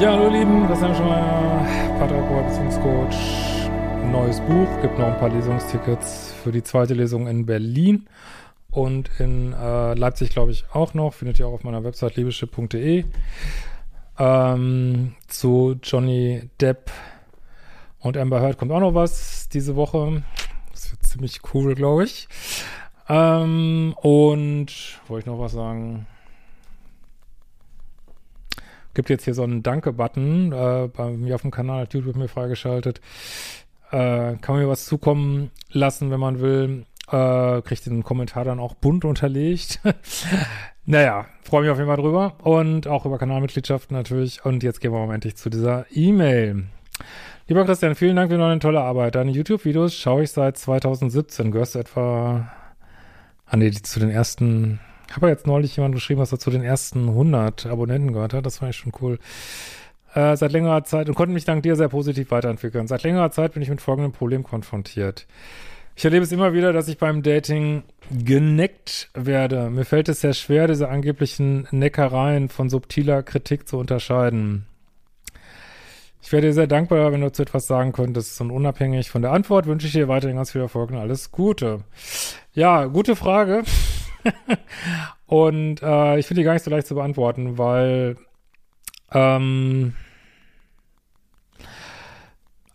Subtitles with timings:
[0.00, 1.64] Ja, hallo Lieben, das ist schon mal
[2.00, 3.70] Pateraport Beziehungscoach.
[4.10, 8.08] Neues Buch, gibt noch ein paar Lesungstickets für die zweite Lesung in Berlin
[8.72, 11.14] und in äh, Leipzig, glaube ich, auch noch.
[11.14, 13.04] Findet ihr auch auf meiner Website liebeschip.de.
[14.18, 16.90] Ähm, zu Johnny Depp
[18.00, 20.24] und Amber Heard kommt auch noch was diese Woche.
[20.72, 22.28] Das wird ziemlich cool, glaube ich.
[23.08, 26.06] Ähm, und wollte ich noch was sagen?
[28.94, 32.28] Gibt jetzt hier so einen Danke-Button äh, bei mir auf dem Kanal, hat YouTube mir
[32.28, 33.00] freigeschaltet.
[33.90, 36.86] Äh, kann man mir was zukommen lassen, wenn man will.
[37.10, 39.80] Äh, kriegt den Kommentar dann auch bunt unterlegt.
[40.86, 42.34] naja, freue mich auf jeden Fall drüber.
[42.42, 44.44] Und auch über Kanalmitgliedschaften natürlich.
[44.44, 46.64] Und jetzt gehen wir endlich zu dieser E-Mail.
[47.46, 49.16] Lieber Christian, vielen Dank für deine tolle Arbeit.
[49.16, 51.50] Deine YouTube-Videos schaue ich seit 2017.
[51.50, 52.50] Gehörst du etwa
[53.44, 54.80] an die, zu den ersten
[55.16, 58.46] habe jetzt neulich jemand geschrieben, was er zu den ersten 100 Abonnenten gehört hat.
[58.46, 59.18] Das fand ich schon cool.
[60.14, 62.86] Äh, seit längerer Zeit und konnte mich dank dir sehr positiv weiterentwickeln.
[62.86, 65.26] Seit längerer Zeit bin ich mit folgendem Problem konfrontiert.
[65.96, 69.70] Ich erlebe es immer wieder, dass ich beim Dating geneckt werde.
[69.70, 74.66] Mir fällt es sehr schwer, diese angeblichen Neckereien von subtiler Kritik zu unterscheiden.
[76.20, 78.40] Ich wäre dir sehr dankbar, wenn du zu etwas sagen könntest.
[78.40, 81.80] Und unabhängig von der Antwort wünsche ich dir weiterhin ganz viel Erfolg und alles Gute.
[82.54, 83.62] Ja, gute Frage.
[85.26, 88.16] und äh, ich finde die gar nicht so leicht zu beantworten, weil
[89.12, 89.94] ähm,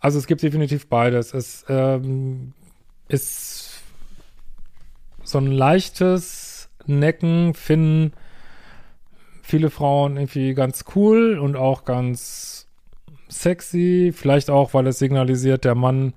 [0.00, 1.34] also es gibt definitiv beides.
[1.34, 2.54] Es ähm,
[3.08, 3.82] ist
[5.22, 8.12] so ein leichtes Necken finden
[9.42, 12.68] viele Frauen irgendwie ganz cool und auch ganz
[13.28, 14.12] sexy.
[14.14, 16.14] Vielleicht auch, weil es signalisiert, der Mann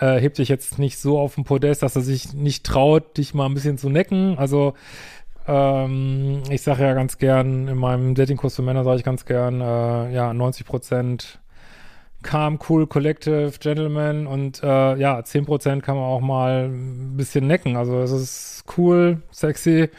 [0.00, 3.34] äh, hebt dich jetzt nicht so auf den Podest, dass er sich nicht traut, dich
[3.34, 4.38] mal ein bisschen zu necken.
[4.38, 4.74] Also
[5.46, 9.60] ähm, ich sage ja ganz gern, in meinem Datingkurs für Männer sage ich ganz gern,
[9.60, 11.40] äh, ja, 90 Prozent
[12.22, 17.46] calm, cool, collective, gentleman und äh, ja, 10 Prozent kann man auch mal ein bisschen
[17.46, 17.76] necken.
[17.76, 19.90] Also es ist cool, sexy.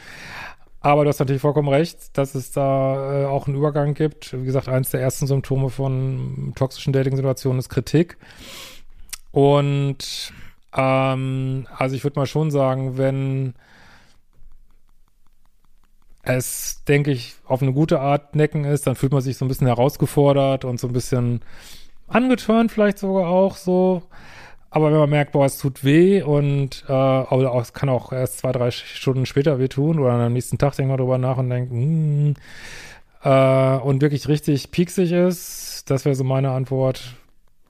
[0.80, 4.32] Aber du hast natürlich vollkommen recht, dass es da äh, auch einen Übergang gibt.
[4.38, 8.16] Wie gesagt, eins der ersten Symptome von toxischen Dating-Situationen ist Kritik.
[9.32, 10.32] Und
[10.76, 13.54] ähm, also ich würde mal schon sagen, wenn
[16.22, 19.48] es, denke ich, auf eine gute Art necken ist, dann fühlt man sich so ein
[19.48, 21.40] bisschen herausgefordert und so ein bisschen
[22.06, 24.02] angetörnt vielleicht sogar auch so.
[24.70, 28.12] Aber wenn man merkt, boah, es tut weh und äh, oder auch, es kann auch
[28.12, 31.48] erst zwei, drei Stunden später wehtun oder am nächsten Tag denkt man drüber nach und
[31.48, 32.32] denkt, mm,
[33.24, 37.16] äh, und wirklich richtig pieksig ist, das wäre so meine Antwort,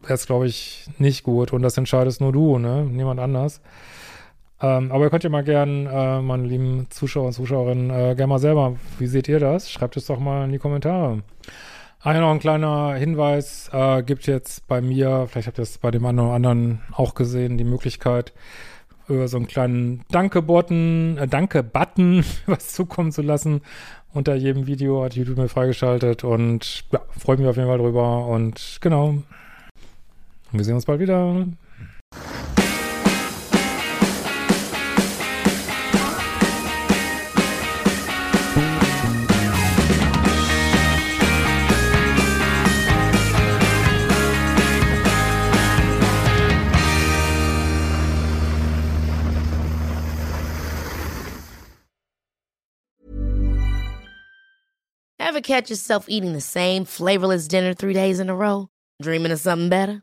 [0.09, 1.53] wäre es, glaube ich, nicht gut.
[1.53, 2.85] Und das entscheidest nur du, ne?
[2.85, 3.61] Niemand anders.
[4.61, 8.27] Ähm, aber ihr könnt ja mal gern, äh, meine lieben Zuschauer und Zuschauerinnen, äh, gerne
[8.27, 9.71] mal selber, wie seht ihr das?
[9.71, 11.23] Schreibt es doch mal in die Kommentare.
[12.01, 15.91] Ah, noch ein kleiner Hinweis, äh, gibt jetzt bei mir, vielleicht habt ihr es bei
[15.91, 18.33] dem einen oder anderen auch gesehen, die Möglichkeit,
[19.09, 23.63] über so einen kleinen Danke-Button, äh, Danke-Button was zukommen zu lassen.
[24.13, 28.27] Unter jedem Video hat YouTube mir freigeschaltet und ja, freue mich auf jeden Fall drüber
[28.27, 29.15] und genau,
[30.53, 31.47] wir sehen uns bald wieder.
[55.21, 58.69] Ever catch yourself eating the same flavorless dinner three days in a row?
[59.03, 60.03] Dreaming of something better?